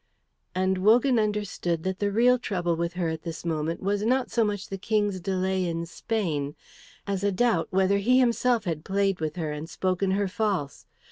And 0.55 0.79
Wogan 0.79 1.19
understood 1.19 1.83
that 1.83 1.99
the 1.99 2.11
real 2.11 2.39
trouble 2.39 2.75
with 2.75 2.93
her 2.93 3.07
at 3.09 3.21
this 3.21 3.45
moment 3.45 3.83
was 3.83 4.01
not 4.03 4.31
so 4.31 4.43
much 4.43 4.67
the 4.67 4.79
King's 4.79 5.19
delay 5.19 5.63
in 5.67 5.85
Spain 5.85 6.55
as 7.05 7.23
a 7.23 7.31
doubt 7.31 7.67
whether 7.69 7.99
he 7.99 8.17
himself 8.17 8.63
had 8.63 8.83
played 8.83 9.19
with 9.19 9.35
her 9.35 9.51
and 9.51 9.69
spoken 9.69 10.09
her 10.17 10.27
false. 10.27 10.87